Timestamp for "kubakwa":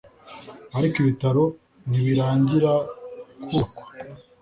3.45-3.83